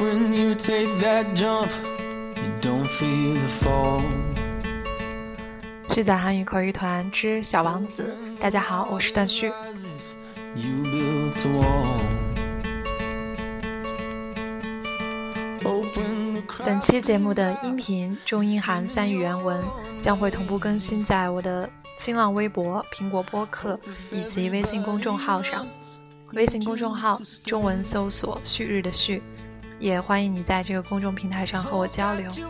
[0.00, 1.70] when you take that jump,
[2.36, 4.02] you don't feel the fall.
[5.88, 9.48] 旭仔韩语口语团之小王子，大家好，我是段旭。
[10.56, 12.00] You built a wall.
[15.64, 16.64] Open the crowd.
[16.64, 19.62] 本期节目的音频中英韩三语原文
[20.00, 23.78] 将会同步更新在我的新浪微博、苹果播客
[24.12, 25.66] 以及微信公众号上。
[26.32, 29.20] 微信公众号中文搜索“旭日”的旭，
[29.80, 32.30] 也欢迎你在这个公众平台上和我交流。
[32.36, 32.48] You.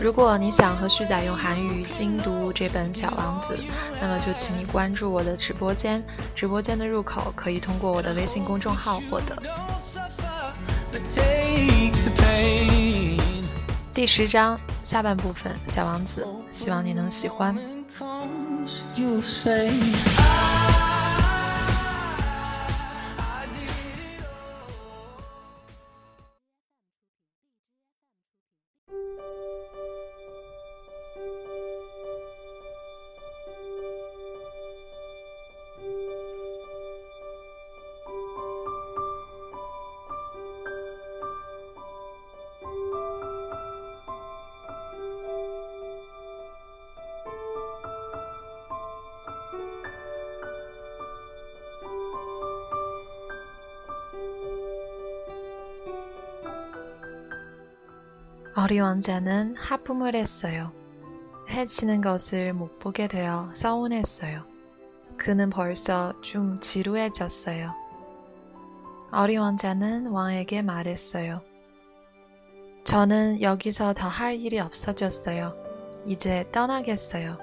[0.00, 3.54] 如果你想和旭仔用韩语精读这本《小王子》，
[4.00, 6.02] 那么就请你关注我的直播间，
[6.34, 9.40] 直播间的入口可以通过我的微信公众号获得。
[13.94, 16.26] 第十章下半部分，《小王子》，
[16.56, 17.56] 希望你能喜欢。
[58.62, 60.70] 어리 왕자는 하품을 했어요.
[61.50, 64.44] 해치는 것을 못 보게 되어 서운했어요.
[65.16, 67.72] 그는 벌써 좀 지루해졌어요.
[69.10, 71.42] 어리 왕자는 왕에게 말했어요.
[72.84, 75.56] 저는 여기서 더 할 일이 없어졌어요.
[76.06, 77.38] 이제 떠나겠어요.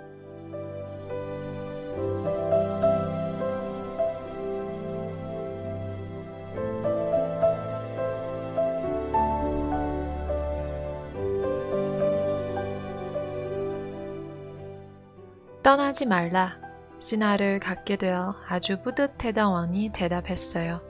[15.70, 16.58] 떠나지 말라.
[16.98, 20.82] 신하를 갖게 되어 아주 뿌듯해던 왕이 대답했어요.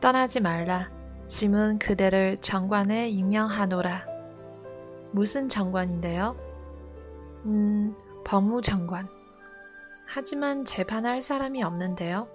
[0.00, 0.88] 떠나지 말라.
[1.26, 4.06] 짐은 그대를 정관에 임명하노라.
[5.10, 6.36] 무슨 정관인데요?
[7.46, 9.08] 음, 법무정관.
[10.06, 12.28] 하지만 재판할 사람이 없는데요.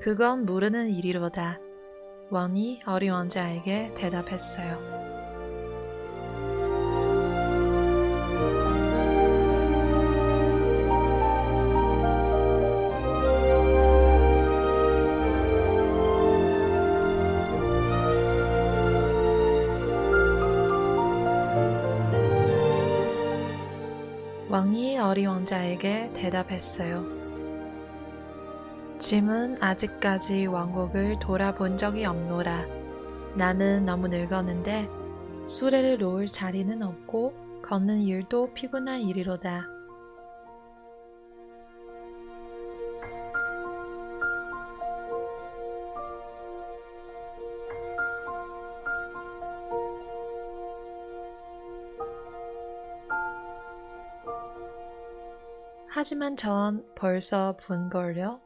[0.00, 1.58] 그건 모르는 일이로다.
[2.30, 5.11] 왕이 어리 왕자에게 대답했어요.
[24.52, 27.06] 왕이 어리 왕자에게 대답했어요.
[28.98, 32.66] 짐은 아직까지 왕국을 돌아본 적이 없노라.
[33.34, 34.90] 나는 너무 늙었는데
[35.46, 39.71] 수레를 놓을 자리는 없고 걷는 일도 피곤한 일이로다.
[55.94, 58.40] 하지만 전 벌써 본걸요?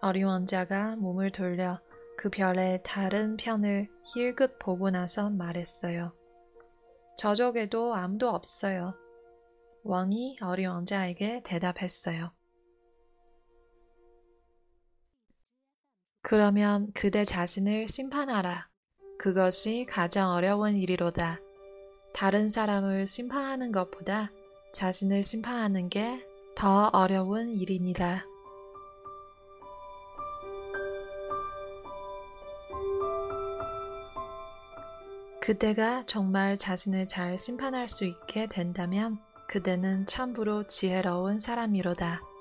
[0.00, 1.78] 어린 왕자가 몸을 돌려
[2.16, 6.14] 그 별의 다른 편을 힐끗 보고 나서 말했어요.
[7.18, 8.94] 저쪽에도 아무도 없어요.
[9.84, 12.32] 왕이 어린 왕자에게 대답했어요.
[16.22, 18.70] 그러면 그대 자신을 심판하라.
[19.18, 21.38] 그것이 가장 어려운 일이로다.
[22.14, 24.30] 다른 사람을 심판하는 것보다
[24.72, 28.24] 자신을 심판하는 게 더 어려운 일이니라.
[35.40, 39.18] 그대가 정말 자신을 잘 심판할 수 있게 된다면
[39.48, 42.31] 그대는 참으로 지혜로운 사람이로다.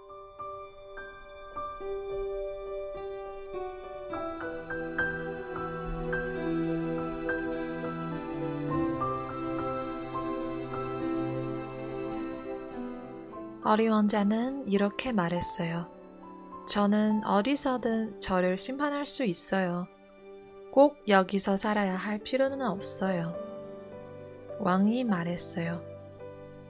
[13.63, 15.87] 어리 왕자는 이렇게 말했어요.
[16.67, 19.87] 저는 어디서든 저를 심판할 수 있어요.
[20.71, 23.35] 꼭 여기서 살아야 할 필요는 없어요.
[24.59, 25.83] 왕이 말했어요.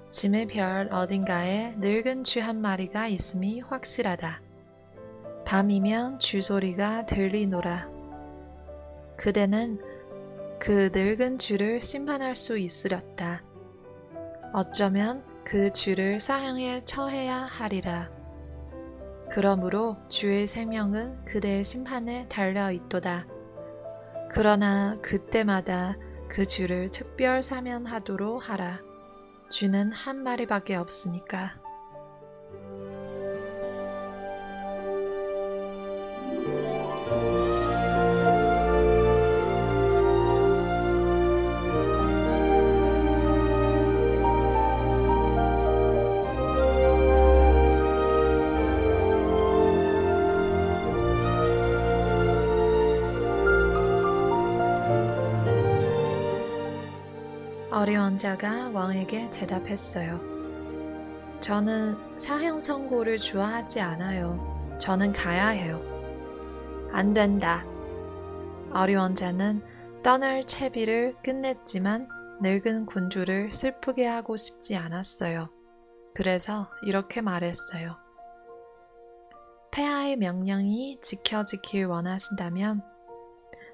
[0.09, 4.41] 짐의 별 어딘가에 늙은 쥐 한 마리가 있음이 확실하다.
[5.45, 7.89] 밤이면 쥐 소리가 들리노라.
[9.15, 9.79] 그대는
[10.59, 13.43] 그 늙은 쥐를 심판할 수 있으렸다.
[14.53, 18.09] 어쩌면 그 쥐를 사형에 처해야 하리라.
[19.29, 23.27] 그러므로 주의 생명은 그대의 심판에 달려 있도다.
[24.29, 25.95] 그러나 그때마다
[26.27, 28.81] 그 주를 특별 사면하도록 하라.
[29.49, 31.60] 주는 한 마리밖에 없으니까.
[57.81, 60.21] 어리 왕자가 왕에게 대답했어요.
[61.39, 64.77] 저는 사형 선고를 좋아하지 않아요.
[64.79, 65.81] 저는 가야 해요.
[66.91, 67.65] 안 된다.
[68.71, 69.63] 어리 왕자는
[70.03, 72.07] 떠날 채비를 끝냈지만
[72.43, 75.49] 늙은 군주를 슬프게 하고 싶지 않았어요.
[76.13, 77.97] 그래서 이렇게 말했어요.
[79.71, 82.83] 폐하의 명령이 지켜지길 원하신다면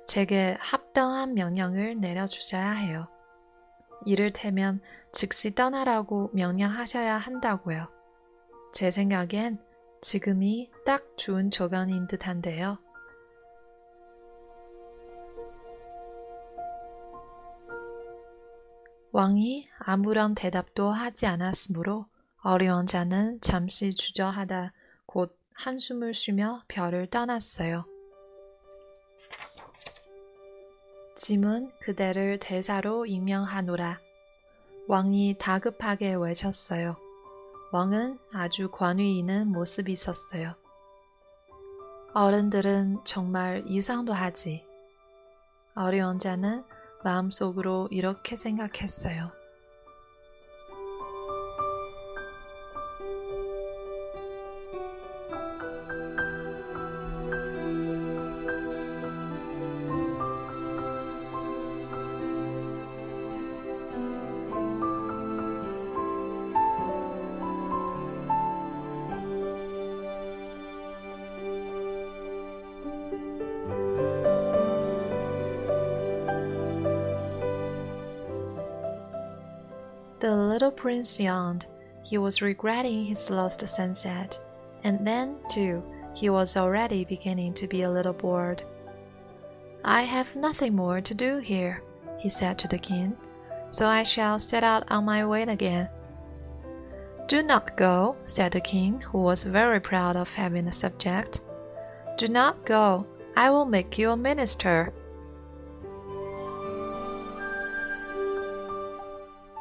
[0.06, 3.10] 제게 합당한 명령을 내려주셔야 해요.
[4.06, 7.88] 이를테면 즉시 떠나라고 명령하셔야 한다고요.
[8.74, 9.60] 제 생각엔
[10.02, 12.78] 지금이 딱 좋은 조건인 듯한데요.
[19.12, 22.06] 왕이 아무런 대답도 하지 않았으므로
[22.44, 24.74] 어려운 자는 잠시 주저하다
[25.08, 27.86] 곧 한숨을 쉬며 별을 떠났어요.
[31.18, 34.00] 짐은 그대를 대사로 임명하노라.
[34.88, 36.96] 왕이 다급하게 외쳤어요.
[37.72, 40.54] 왕은 아주 관위 있는 모습이 있었어요.
[42.14, 44.64] 어른들은 정말 이상도 하지.
[45.74, 46.64] 어려운 자는
[47.04, 49.32] 마음속으로 이렇게 생각했어요.
[80.58, 81.68] Little prince yawned.
[82.04, 84.40] He was regretting his lost sunset.
[84.84, 85.84] And then, too,
[86.16, 88.64] he was already beginning to be a little bored.
[89.86, 91.84] I have nothing more to do here,
[92.18, 93.16] he said to the king,
[93.70, 95.90] so I shall set out on my way again.
[97.28, 101.42] Do not go, said the king, who was very proud of having a subject.
[102.18, 103.06] Do not go.
[103.36, 104.92] I will make you a minister.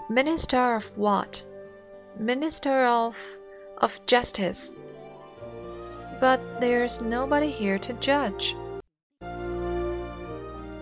[0.08, 1.42] Minister of what?
[2.16, 3.18] Minister of
[3.78, 4.72] of justice.
[6.20, 8.54] But there's nobody here to judge.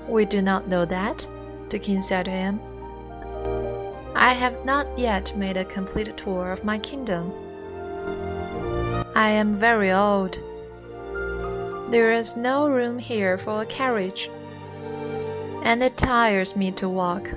[0.06, 1.26] We do not know that,
[1.70, 2.60] the king said to him.
[4.14, 7.32] I have not yet made a complete tour of my kingdom.
[9.16, 10.38] I am very old.
[11.90, 14.28] There is no room here for a carriage,
[15.62, 17.30] and it tires me to walk.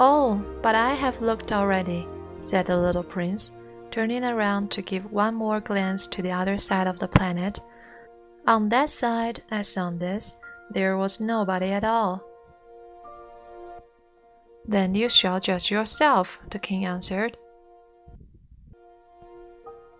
[0.00, 2.06] Oh, but I have looked already,
[2.38, 3.52] said the little prince,
[3.90, 7.58] turning around to give one more glance to the other side of the planet.
[8.46, 10.36] On that side, as on this,
[10.70, 12.22] there was nobody at all.
[14.64, 17.36] Then you shall judge yourself, the king answered.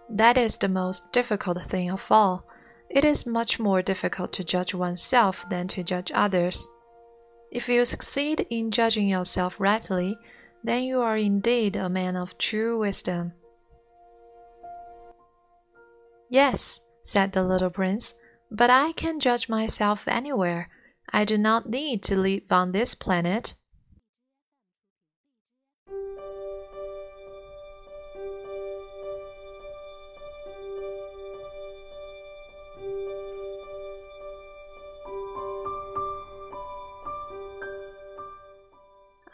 [0.08, 2.44] That is the most difficult thing of all.
[2.88, 6.68] It is much more difficult to judge oneself than to judge others.
[7.50, 10.18] If you succeed in judging yourself rightly,
[10.62, 13.32] then you are indeed a man of true wisdom.
[16.28, 18.14] Yes, said the little prince,
[18.50, 20.68] but I can judge myself anywhere.
[21.10, 23.54] I do not need to live on this planet.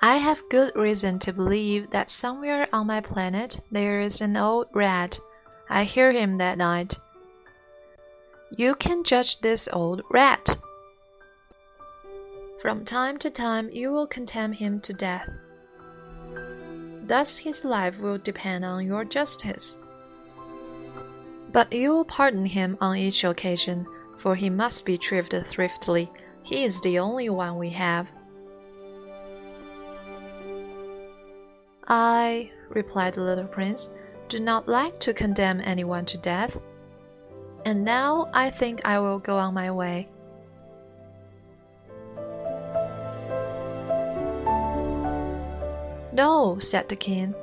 [0.07, 4.67] I have good reason to believe that somewhere on my planet there is an old
[4.75, 5.19] rat.
[5.71, 6.99] I hear him that night.
[8.51, 10.59] You can judge this old rat.
[12.61, 15.27] From time to time, you will condemn him to death.
[17.07, 19.79] Thus, his life will depend on your justice.
[21.51, 23.87] But you will pardon him on each occasion,
[24.19, 26.11] for he must be treated thriftily.
[26.43, 28.11] He is the only one we have.
[31.87, 33.91] I, replied the little prince,
[34.29, 36.59] do not like to condemn anyone to death.
[37.65, 40.09] And now I think I will go on my way.
[46.13, 47.35] No, said the king.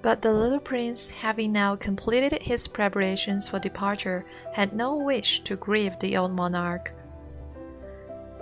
[0.00, 5.56] But the little prince, having now completed his preparations for departure, had no wish to
[5.56, 6.92] grieve the old monarch.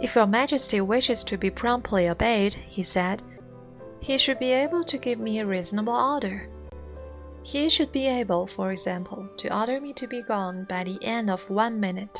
[0.00, 3.22] If your majesty wishes to be promptly obeyed, he said,
[4.04, 6.46] he should be able to give me a reasonable order.
[7.42, 11.30] He should be able, for example, to order me to be gone by the end
[11.30, 12.18] of one minute.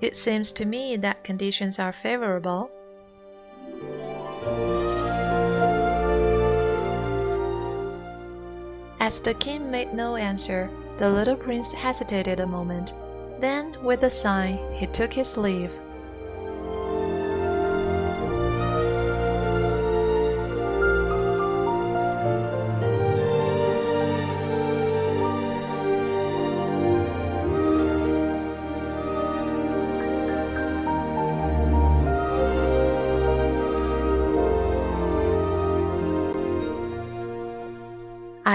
[0.00, 2.72] It seems to me that conditions are favorable.
[8.98, 10.68] As the king made no answer,
[10.98, 12.94] the little prince hesitated a moment.
[13.38, 15.72] Then, with a sigh, he took his leave.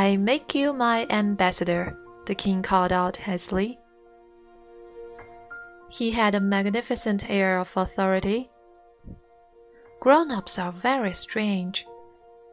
[0.05, 1.97] I make you my ambassador,
[2.27, 3.79] the king called out hastily.
[5.89, 8.51] He had a magnificent air of authority.
[9.99, 11.87] Grown ups are very strange,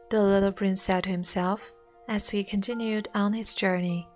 [0.09, 1.71] the little prince said to himself
[2.07, 4.09] as he continued on his journey.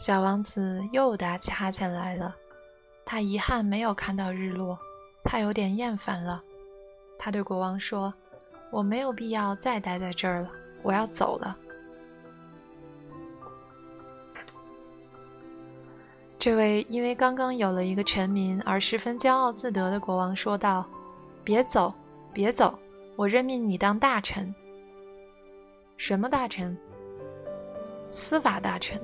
[0.00, 2.34] 小王子又打起哈欠来了，
[3.04, 4.78] 他遗憾没有看到日落，
[5.22, 6.42] 他有点厌烦了。
[7.18, 8.14] 他对国王说
[8.72, 10.50] ：“我没有必要再待在这儿了，
[10.82, 11.54] 我要走了。”
[16.38, 20.86] 这位因为刚刚有了一个臣民而十分骄傲自得的国王说道
[21.44, 21.92] ：“别走，
[22.32, 22.74] 别走，
[23.16, 24.54] 我任命你当大臣。
[25.98, 26.74] 什么大臣？
[28.10, 28.98] 司法大臣。”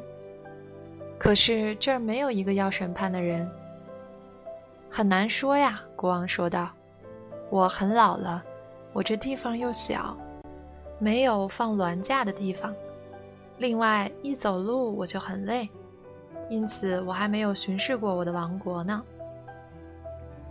[1.19, 3.51] 可是这儿没有一个要审判的人，
[4.91, 5.83] 很难说呀。
[5.97, 6.71] 国王说道
[7.51, 8.45] ：“我很老了，
[8.93, 10.17] 我这地方又小，
[10.99, 12.75] 没有放銮驾的地方。
[13.59, 15.69] 另外，一走路我就很累，
[16.51, 19.03] 因此我还没有巡视过我的王国呢。”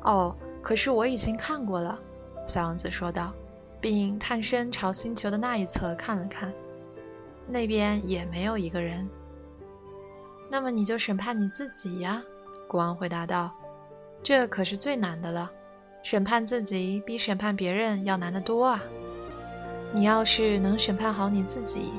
[0.02, 2.00] 哦，可是我已经看过了，
[2.48, 3.32] 小王子说道，
[3.80, 6.52] 并探身朝星球的那一侧看了看，
[7.48, 9.08] 那边也没有一个人。
[10.50, 12.22] 那么你就审判你自己呀，
[12.68, 13.52] 国王回答道
[14.24, 15.52] ：“这可是最难的了，
[16.04, 18.82] 审判自己比审判别人要难得多啊！
[19.94, 21.92] 你要是能审判好你自己，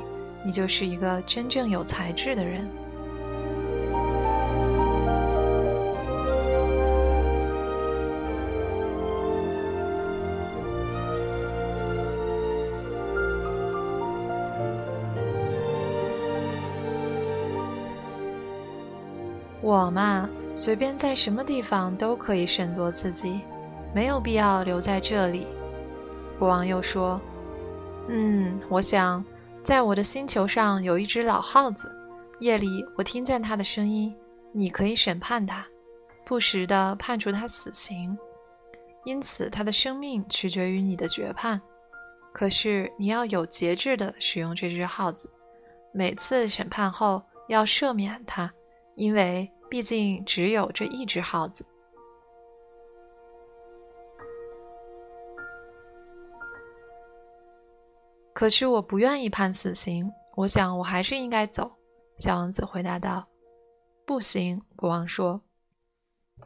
[0.44, 2.66] 你就是一个真正有才智的人。”
[19.66, 23.40] 我嘛，随便在什么地方都可以审夺自己，
[23.92, 25.44] 没有必要留在这里。
[26.38, 27.20] 国王又说
[28.08, 29.24] ：“嗯，我想，
[29.64, 31.90] 在我的星球上有一只老耗子，
[32.38, 34.14] 夜里我听见它的声音。
[34.52, 35.66] 你可以审判它，
[36.24, 38.16] 不时地判处它死刑，
[39.04, 41.60] 因此它的生命取决于你的决判。
[42.32, 45.28] 可是你要有节制地使用这只耗子，
[45.92, 48.48] 每次审判后要赦免它，
[48.94, 51.64] 因为。”毕竟只有这一只耗子。
[58.32, 61.72] 可是我不愿意判死刑，我想我还是应该走。”
[62.18, 63.26] 小王子回答道。
[64.04, 65.40] “不行。”国王说。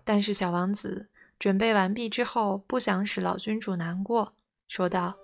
[0.05, 1.09] 但是小王子
[1.39, 4.33] 准备完毕之后，不想使老君主难过，
[4.69, 5.15] 说道：“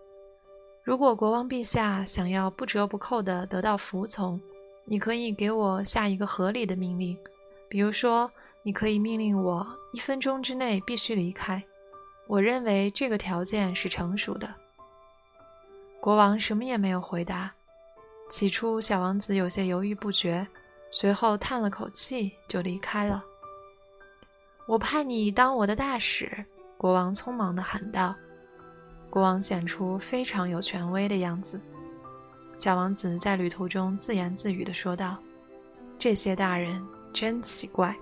[0.82, 4.40] 如果国王陛下想要不折不扣的得到服从，
[4.84, 7.16] 你可以给我下一个合理的命令。”
[7.68, 8.30] 比如说，
[8.62, 11.62] 你可以命令我一分钟之内必须离开。
[12.26, 14.52] 我认为这个条件是成熟的。
[16.00, 17.52] 国王什么也没有回答。
[18.28, 20.46] 起初，小王子有些犹豫不决，
[20.90, 23.24] 随后叹了口气就离开了。
[24.66, 26.44] 我派你当我的大使，
[26.76, 28.14] 国王匆忙地喊道。
[29.08, 31.60] 国王显出非常有权威的样子。
[32.56, 35.16] 小王子在旅途中自言自语地说道
[35.96, 36.84] ：“这些大人
[37.16, 37.96] 真奇怪。”